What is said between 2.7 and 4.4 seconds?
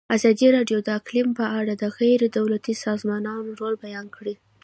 سازمانونو رول بیان کړی.